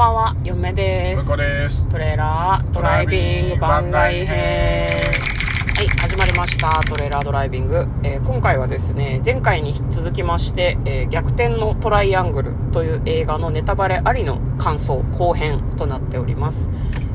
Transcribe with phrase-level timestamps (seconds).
[0.00, 1.36] ばんは、嫁です。
[1.36, 1.84] です。
[1.90, 4.88] トレーラードライビング番外編。
[4.88, 6.70] はい、始まりました。
[6.84, 7.86] トレーラードライビング。
[8.02, 16.70] えー今回はですね、前回に続きまして、えー逆転のトライアングルという映画のネタバレありの感想後編となっております。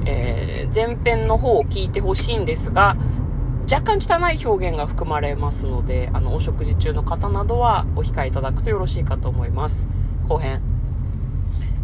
[0.05, 2.97] えー前編の方を聞いてほしいんですが、
[3.63, 9.89] 若干汚い表現が含まれますので、あの、お食事中の方などはお控えいただくとよろしいかと思います。
[10.27, 10.61] 後編。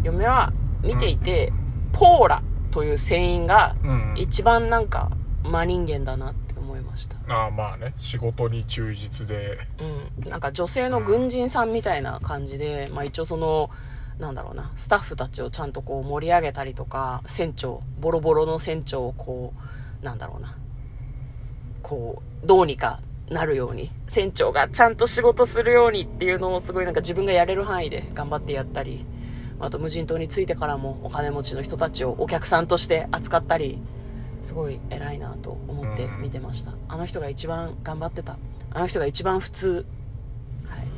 [0.04, 0.52] 嫁は
[0.82, 1.52] 見ていて、
[1.92, 4.14] ポーラという船員がうん。
[4.16, 5.10] 一番なんか
[5.44, 7.16] 真人間だなって思いました。
[7.28, 7.94] ああ、まあね。
[7.98, 9.58] 仕事に忠実で。
[9.80, 10.30] うん。
[10.30, 13.70] なんか女性の軍人さんみたいな感じで、まあ一応その、
[14.18, 19.52] なんだろうな、スタッフたちをちゃんとこう盛り上げたりとか、船長、ボロボロの船長をこ
[20.02, 20.56] う、なんだろうな、
[21.82, 29.04] こう、どうにかなるように、船長がちゃんと仕事するようにっていうのをすごいなんか自分がやれる範囲で頑張ってやったり、
[29.62, 33.80] あと無人島に着いてからもお金持ちの人たちをお客さんとして扱ったり、
[34.42, 36.72] すごい偉いなと思って見てました。
[36.88, 38.38] あの人が一番頑張ってた。
[38.72, 39.86] あの人が一番普通。
[40.68, 40.88] はい。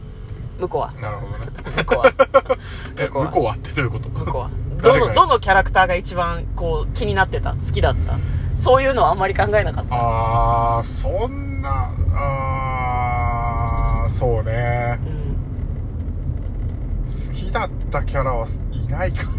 [0.59, 0.93] 向こうは。
[0.95, 1.47] なるほどね。
[1.77, 2.13] 向こうは。
[2.97, 4.09] え、向こうは向こうはってどういうこと？
[4.09, 4.51] 向こうは。
[4.83, 7.53] どの、どのキャラクターが一番こう気になってた？
[7.53, 8.19] 好きだった？
[8.57, 9.95] そういうのはあんまり考えなかった。
[9.95, 15.11] ああ、そんな、ああ、そうねう。
[15.11, 15.14] ん。
[17.55, 19.29] だったキャラはいないか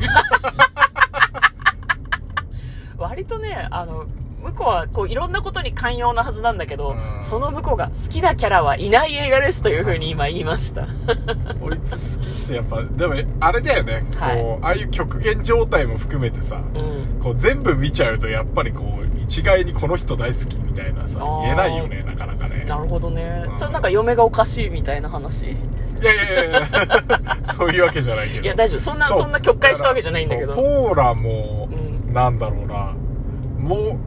[2.97, 4.05] 割とね、あの、
[4.41, 10.83] 向こうはこういろんなことに寛容なはずなんだけど、うんその向こうが好きなキャラはいない映画ですというふうに今言いました。
[11.59, 14.05] こいつ好きってやっぱ、でも、あれだよね。
[14.15, 17.19] はいこう、ああいう極限状態も含めてさ、うん。
[17.19, 22.65] こう全部見ちゃうとやっぱりこう、一概にこの人大好きみたいなさ言えないよね、なかなかね。
[22.67, 23.45] なるほどね。
[23.51, 25.57] うんそれなんか嫁がおかしいみたいな話。
[26.01, 26.61] いやいやいや
[27.55, 28.41] そういうわけじゃないけど。
[28.43, 32.93] いや大丈夫そんなうそんな曲解したわけじゃないんだけどポーラも、うんなんだろうな、
[33.59, 33.99] も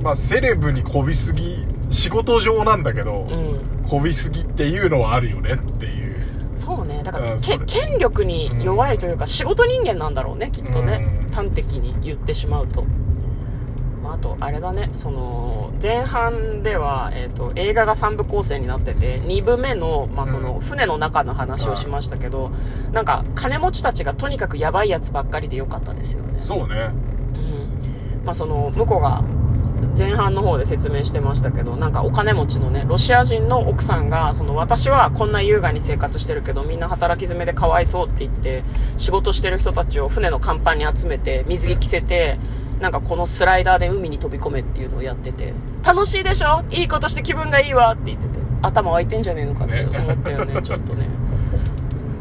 [0.00, 3.84] う、まあ、セレブにこびすぎ、仕事上なんだけど、うん。
[3.88, 6.14] こびすぎっていうのはあるよねっていう。
[6.54, 7.02] そうね。
[7.02, 11.04] だから、うん権力に弱いというか、仕事人間なんだろうね、きっとね。
[11.18, 12.84] うん端的に言ってしまうと。
[14.04, 22.50] まあ、あと、あれだね、その、前半では、えっ、と、映画が3部構成になってて、2部目の、まあ、その、うん船の中の話をしましたけど、
[22.92, 26.40] なんか、金持ちたちがとにかくやばいやつばっかりでよかったですよね。
[26.40, 26.90] そうね。
[27.34, 29.22] うんまあ、その向こうが
[29.96, 38.64] 前半の方で説明してましたけどなんかお金持ちのねロシア人の奥さんがその私はこんな優雅に生活してるけどみんな働き詰めでかわいそうって言って
[38.96, 42.38] 仕事してる人たちを船の甲板に集めて水着着せて
[42.80, 45.54] なんかこのスライダーで海に飛び込めっていうのをやってて
[45.84, 46.64] 楽しいでしょ？
[46.70, 48.34] いいことして気分がいいわって言ってて。
[48.62, 51.06] 頭湧いてんじゃねえのかって思ったよね ちょっとね。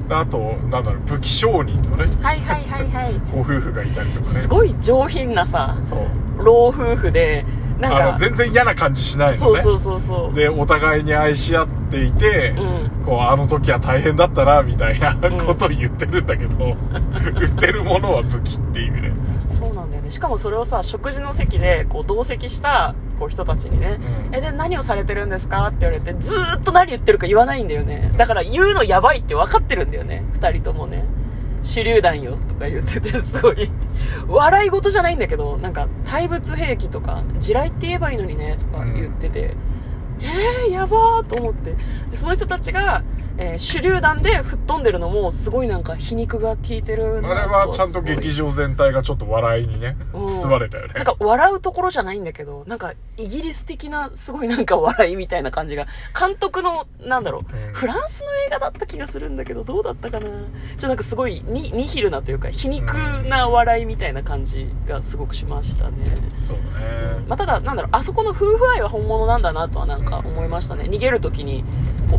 [0.10, 0.38] あと、
[0.70, 3.14] なんだろう、武器商人のね、はいはいはいはい。
[3.34, 4.40] ご夫婦がいたりとかね。
[4.42, 6.44] すごい上品なさそう。
[6.44, 7.46] 老夫婦で
[7.80, 9.38] なんか全然嫌な感じしないのね。
[9.40, 10.36] そうそうそうそう。
[10.36, 13.06] で、お互いに愛し合っていて、うん。
[13.06, 16.76] こう、あの時は大変だったな、みたいなことを言ってるんだけど、
[17.40, 19.14] 売ってるものは武器っていうね。
[20.04, 20.12] ね。
[20.12, 24.00] しかもそれをさ食事の席でこう同席したこう人たちにね
[24.30, 24.36] 「うん。
[24.36, 28.12] えで何をされてるんですか?」って言われてずーっと何言ってるか言わないんだよね。
[28.18, 30.24] だから言うのやばいって分かってるんだよね。
[30.34, 31.04] 二人ともね。
[31.64, 32.38] 手榴弾よ。
[32.50, 33.70] とか言っててすごい。
[34.28, 38.58] 笑い事じゃないんだけどなんか対物兵器とか地雷って言えばいいのにね。
[38.60, 39.56] とか言ってて、
[40.20, 41.72] えー、やばーと思って。
[42.10, 43.04] でその人たちが、
[43.38, 50.94] えー手榴弾で吹っ飛んでるのもすごいなんか皮肉が効いてるなあれはちゃんと劇場全体がちょっと笑いにね、うん包まれたよね。
[50.94, 55.86] なんか笑うところじゃないんだけど、なんかイギリス的なすごいなんか笑いみたいな感じが、
[56.18, 60.28] 監督の、なんだろう、うんフランスの映画だった気がするんだけど、どうだったかな？
[60.28, 62.94] ちょっとなんかすごいニニヒルなというか、皮肉
[63.28, 65.98] な笑いみたいな感じがすごくしましたね。
[66.48, 66.64] そうね。
[67.28, 70.86] まあ、ただ、なんだろう、あそこの夫婦愛は本物なんだなとはなんか思いましたね。
[70.86, 71.64] 逃げる時に、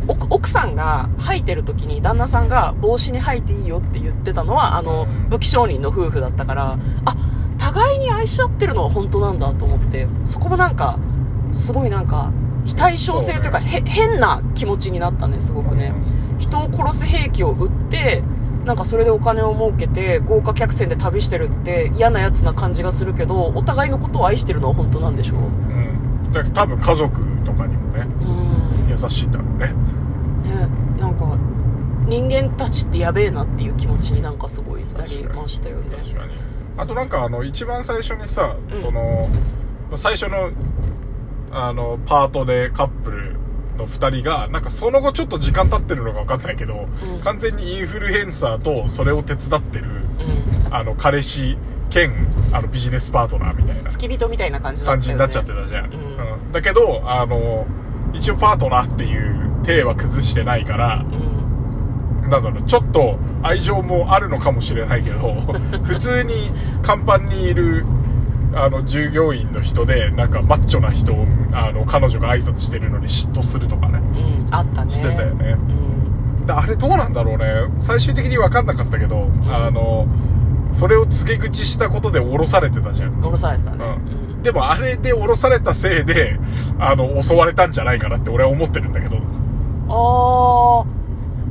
[0.08, 7.16] 奥奥さんが吐いてる時に旦那さんが帽子に吐いていいよって言ってたのは、あのうん、武器商人の夫婦だったから、あ、
[7.58, 10.98] 互いに愛し合ってるのは本当なんだと思って、そこもなんか、
[11.52, 12.32] すごいなんか、
[12.64, 15.92] 非対称性というか、そうへ変な気持ちになったね、すごくね。
[16.38, 18.22] 人を殺す兵器を売って、
[18.64, 26.32] なんかそれでお金を儲けて豪華客船で旅してるって嫌なやつな感じがするけど、お互いのことを愛してるのは本当なんでしょううん。
[26.32, 28.90] だ多分家族とかにもね、うん。
[28.90, 29.66] 優しいんだろうね。
[29.68, 30.68] ね、
[30.98, 31.38] なんか、
[32.06, 35.96] 人間たちってやべえなっていう気持ちになんかすごいなりましたよね。
[35.96, 36.32] 確かに。
[36.76, 39.28] あとなんかあの、一番最初にさ、うんその、
[39.96, 40.50] 最初の、
[41.52, 43.33] あの、パートでカップル
[43.76, 50.74] の二人が、なんかその後ちょっと時間経ってるのか分かんないけど、うん完全にインフルエンサーとそれを手伝ってるううん。
[50.74, 51.56] あの、彼氏
[51.90, 52.12] 兼、
[52.52, 55.00] あの、ビジネスパートナーみたいな付き人みたいな感じだったよね。
[55.00, 57.66] 感じになっちゃってたじゃんうんだけど、あの、
[58.12, 62.28] 一応パートナーっていう体は崩してないから、うん。
[62.28, 65.34] なんだろう、ちょっと愛情もあるのかもしれないけど、
[65.84, 66.50] 普通に
[66.86, 67.84] 甲板にいる、
[68.54, 74.54] あの、従業員の人で、なんかマッチョな人を、あの、彼女が挨拶してるのに嫉妬するとかね、うん。
[74.54, 74.90] あったね。
[74.92, 75.56] してたよね。
[76.38, 76.46] うん。
[76.46, 77.46] であれどうなんだろうね。
[77.78, 80.06] 最終的に分かんなかったけど、あの、
[80.72, 83.20] それを告げ口したことで降ろされてたじゃん。
[83.20, 83.84] 降ろされてたね。
[84.08, 86.38] うんでもあれで降ろされたせいで、
[86.78, 89.16] あの、襲われたんじゃないかなって俺は思ってるんだけど。
[89.88, 90.84] あ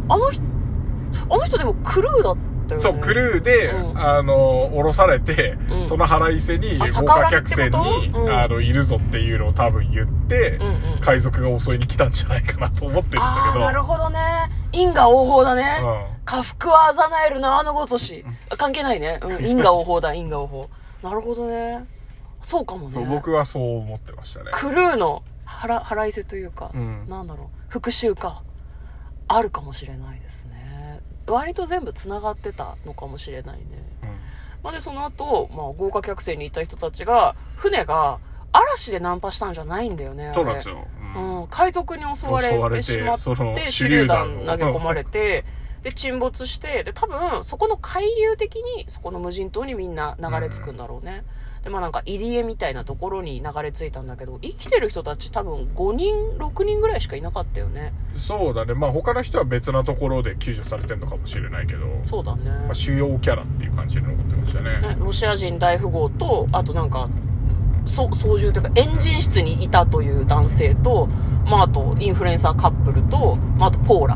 [0.09, 0.43] あ、あの人、
[1.27, 2.79] あの人でもクルーだったよね。
[2.79, 10.99] そう、クルーで、うんあの、降ろされて、うんその腹いせにあ豪華逆らいって客船に、ことうんあの、いるぞっていうのを多分言って、うんうん。
[11.01, 13.65] 海賊が襲いに来たんじゃないかなと思ってるんだああ、けど。
[13.65, 14.19] なるほどね。
[14.71, 15.79] 因果応報だね。
[15.83, 18.25] うん下腹はあざなえるな、あのごとし。
[18.57, 19.19] 関係ないね。
[19.21, 20.69] うん、因果応報だ、因果応報。
[21.03, 21.85] なるほどね。
[22.41, 22.91] そうかもね。
[22.91, 24.51] そう、僕はそう思ってましたね。
[24.53, 28.41] クルーの腹、腹いせというか、うんなんだろう、復讐か。
[29.27, 30.53] あるかもしれないですね。
[31.27, 33.65] 割と全部繋がってたのかもしれないね。
[34.63, 38.19] まあ、で、その後、まあ、豪華客船にいた人たちが、船が
[38.53, 40.31] 嵐でナンパしたんじゃないんだよね。
[40.33, 40.87] そうなんですよ。
[41.15, 43.35] うんうん、海賊に襲われててしまって、手手
[43.85, 45.43] 榴榴弾投げ込まれて、
[45.83, 51.23] で、沈没して、で、多分、そこの海流的に、そこの無人島にみんな流れ着くんだろうね。
[51.63, 57.93] で、まあなんか、入り江みたいなところに流れ着いたんだけど、生きてる人たち多分5人、6人ぐらいしかいなかったよね。
[58.15, 58.73] そうだね。
[58.73, 62.49] まあ他の人は別なところで救助されてるのかもしれないけど、そうだね。
[62.49, 64.81] まあ、主要キャラっていう感じで残ってましたね。
[64.81, 67.09] ね、ロシア人大富豪と、あとなんか、
[67.85, 71.07] そ操縦というか、エンジン室にいたという男性と、
[71.45, 74.15] まああと、インフルエンサーカップルと、まああと、ポーラ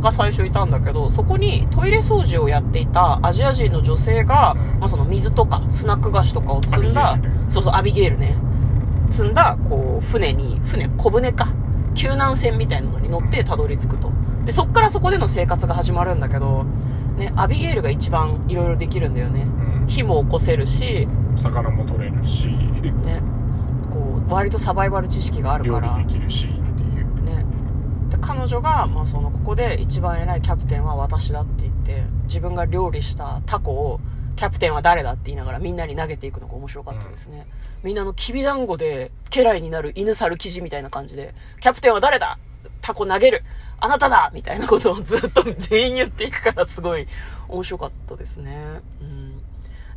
[0.00, 8.36] が最初いたんだけど、そこにトイレ掃除をやっていたアジア人の女性が、まあその水とか、スナック菓子とかを積んだアビゲイルね、そうそう、アビゲールね。
[9.10, 11.48] 積んだ、こう、船に、船、小船か。
[11.94, 14.12] 救難船みたいなのに乗ってたどり着くと。
[14.44, 16.64] で、そっからそこでの生活が始まるんだけど、
[17.16, 19.42] ね、アビゲールが一番いろいろできるんだよね。
[19.42, 23.22] うん火も起こせるし、魚も取れるし、ね、
[23.90, 26.46] こう割とサバイバル知識がある料から、理できるし
[28.20, 34.00] 彼女が、まあ、そのここで一番偉いキャプテンは私だって言って自分が料理したタコを
[34.36, 37.46] キャプテンは誰だって言いながらみんなに投げていくのが面白かったですね、
[37.82, 42.38] みんなあのきびだんごで家来になる犬猿記事みたいな感じでキャプテンは誰だ？
[42.80, 43.42] タコ投げる。
[43.80, 44.30] あなただ！
[44.32, 47.06] みたいなことをずっと全員言っていくからすごい
[47.48, 48.80] 面白かったですね。
[49.00, 49.38] うん。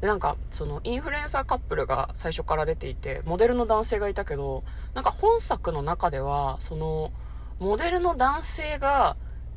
[0.02, 4.64] でなんかそのインフルエンサーカップルが最初から出ていてモデルの男性がいたけど
[4.96, 7.12] なんか本作の中ではその
[7.62, 9.16] モデルの男性が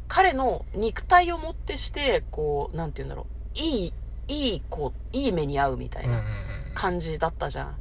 [0.09, 3.59] 彼の肉体をもってしてこうなんて言うんだろう。
[3.59, 3.93] いい
[4.29, 6.23] いいこういい目に遭うみたいな
[6.75, 7.77] 感じだったじゃん。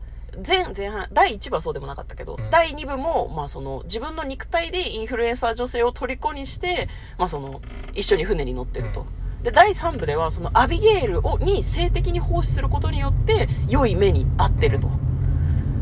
[0.47, 2.49] 前前半第1部はそうでもなかったけど、うん。
[2.49, 6.87] 第2部も、まあ、その自分の肉体でインフルエンサー女性を虜にして、
[7.17, 7.61] まあ、その
[7.93, 9.05] 一緒に船に乗ってると、
[9.43, 14.89] で第3部ではそのアビゲールをに性的に奉仕することによって良い目に遭ってると。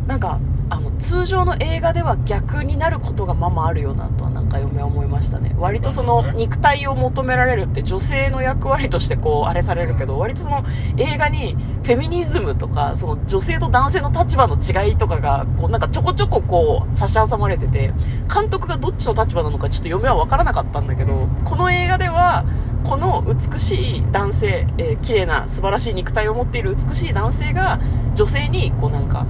[0.08, 0.40] なんか
[0.72, 5.54] あの通常の映画では逆になることがままあるよなとはなんか嫁は思いましたね。
[5.60, 10.64] 割とその肉体を求められるって女性の役割としてこうあれされるけど割とその
[10.96, 17.92] 映画にフェミニズムとかその女性と男性の立場の違いとかがこうなんかちょこちょここう差し挟まれてて
[18.34, 22.46] 監督がどっちの立場なのかちょっと嫁は分からなかったんだけどこの映画では
[22.86, 27.82] この美しい男性、えー綺麗な素晴らしい肉体を持っている美しい男性が
[28.16, 29.26] 女性にこうなんか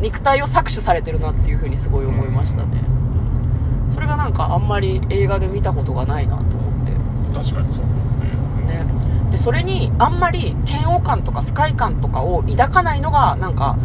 [0.00, 3.00] 肉体を搾取されてるなっていう風にすごい思いましたね、うん
[3.90, 6.92] それがなんかあんまり映画で見たことがないなと思って。
[7.34, 7.84] 確かにそう
[8.66, 8.84] だね。
[8.84, 9.30] ね。
[9.30, 13.76] でそれにあんまり嫌悪感とか不快感とかを抱かないのがなんか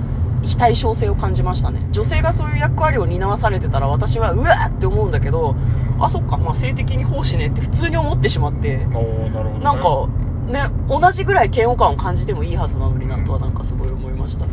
[0.43, 1.87] 非対称性を感じましたね。
[1.91, 5.55] 女性がそういう役割を担わされてたら私はうわーって思うんだけど
[5.99, 9.59] あそっか、まあ、性的に奉仕ねって普通に思ってしまってなるほど、ね。
[9.63, 14.51] なんかね同じぐらい嫌悪感を感じてもいいはずなのになとはなんかすごい思いましたね、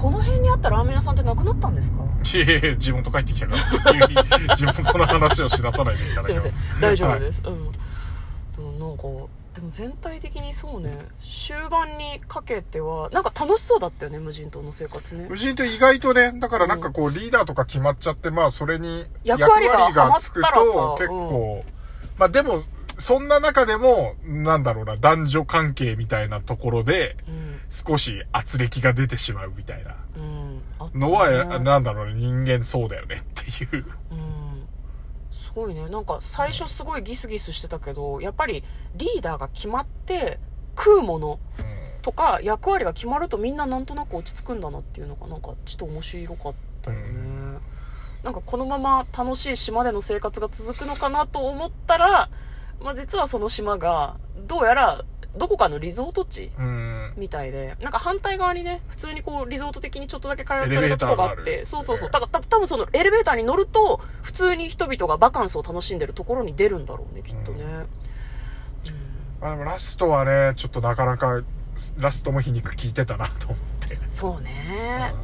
[0.00, 1.98] この辺にあったラーメン屋さんってなくなったんですか？
[2.34, 6.30] いやい地元帰ってきたから、急に地元の話をしださないでいただす。
[6.32, 6.52] いません。
[6.80, 7.78] 大丈夫です、うんで
[8.58, 8.96] もなん。
[8.96, 15.26] かでも全体的にそうね終盤にかけてはなんか楽しそうだったよね無人島の生活ね。
[15.28, 21.64] 無人島意外とね、だからなんかこう、リーダーとか決まっちゃって、まあそれに役割がつくと、結構、
[22.18, 22.62] まあでも、
[22.98, 27.48] そんな中でも、なんだろうな、男女関係みたいなところで、うん。
[27.70, 30.62] 少し圧力が出てしまうみたいなうん。
[30.78, 33.84] あったねのは、なんだろうね、人間そうだよねっていう。
[34.10, 34.66] うん。
[35.30, 35.88] すごいね。
[35.88, 38.64] なんか最初すごいギスギスしてたけどやっぱり
[38.96, 40.38] リーダーが決まって
[40.76, 42.02] 食うものうん。
[42.02, 47.04] とか役割が決まるとみんななんとなく落ち着くんだなっていうのがなんかちょっと面白かったよね、
[48.22, 52.30] うなんかこのまま楽しい島での生活が続くのかなと思ったら、
[52.80, 54.16] まあ、実はその島が
[54.46, 55.04] どうやら
[55.36, 62.10] どこかのリゾート地うんみたいで、なんか反対側にね、普通にこう、リゾート的にちょっとだけ開発されたとこがあって、そうそうそう。
[62.10, 67.64] だからた多分そのエレベーターに乗ると、普通に人々がバカンスを楽しんでるところに出るんだろうね、きっとね。
[67.64, 67.88] うん
[69.40, 71.42] まあ、でもラストはねちょっとなかなか
[71.98, 73.58] ラストも皮肉効いてたなと思っ
[73.88, 75.14] て、そうね。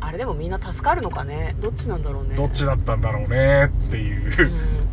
[0.00, 1.56] あれでもみんな助かるのかね。
[1.60, 2.36] どっちなんだろうね。
[2.36, 4.88] どっちだったんだろうねっていうう、ん。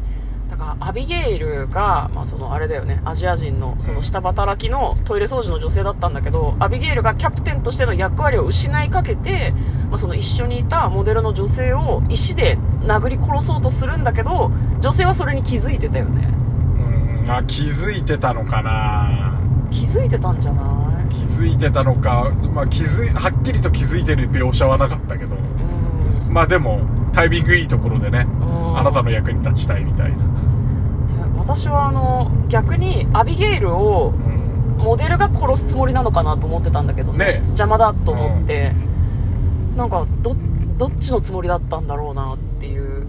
[0.53, 9.51] だから、アビゲイルが、まあそのあれだよね、アジア人のその下働きのトイレ掃除の女性だったんだけど、アビゲイルがキャプテンとしての役割を失いかけて、
[9.89, 16.27] まあその一緒にいたモデルの女性を石で殴り殺そうとするんだけど、女性はそれに気づいてたよね。
[17.23, 19.39] うん、あ気づいてたのかな？
[19.71, 21.09] 気づいてたんじゃない？
[21.09, 25.35] 気づいてたのか、まあ、気づいはっきりと気づいてる描写はなかったけど。
[25.35, 26.31] うん。
[26.31, 26.81] まあでも
[27.13, 28.77] タイミングいいところでねうん。
[28.77, 30.23] あなたの役に立ちたいみたいな、ね
[31.37, 34.43] 私はあの、逆にアビゲイルをうん。
[34.83, 37.25] モデルが殺すつもりなのかなと思ってたんだけどね。
[37.25, 37.41] ね。
[37.47, 38.73] 邪魔だと思って、
[39.77, 40.35] なんかど
[40.77, 43.07] どっちのつもりだったんだろうなっていう。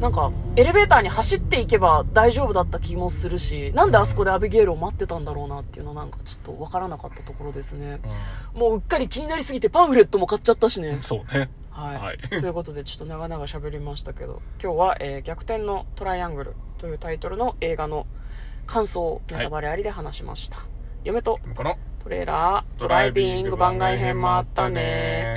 [0.00, 8.00] なんかエレベーターに走っていけば大丈夫だった気もするしなんであそこでアビゲイルを待ってたんだろうなっていうのなんかちょっとわからなかったところですね。
[8.52, 10.98] もううっかり気になりすぎてパンフレットも買っちゃったしね。
[11.02, 12.18] そうねはい、はい。
[12.28, 18.06] ということでちょっと長々喋りましたけど今日は、えー逆転のトライアングル」というタイトルの映画の
[18.66, 20.58] 感想をネタバレありで話しました、
[21.04, 25.36] 嫁とこのトレーラードライビング番外編もあったね